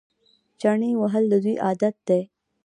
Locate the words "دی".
2.07-2.21